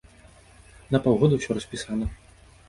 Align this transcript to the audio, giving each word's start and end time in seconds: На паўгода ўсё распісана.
На 0.95 1.01
паўгода 1.05 1.33
ўсё 1.41 1.51
распісана. 1.59 2.05